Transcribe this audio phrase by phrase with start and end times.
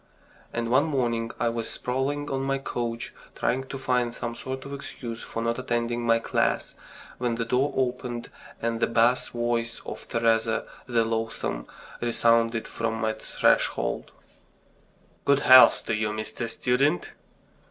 [0.51, 4.73] And one morning I was sprawling on my couch, trying to find some sort of
[4.73, 6.73] excuse for not attending my class,
[7.19, 11.67] when the door opened, and the bass voice of Teresa the loathsome
[12.01, 14.11] resounded from my threshold:
[15.23, 16.49] "Good health to you, Mr.
[16.49, 17.11] Student!"